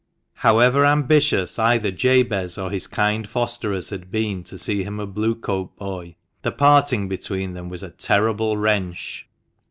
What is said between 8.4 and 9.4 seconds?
wrench.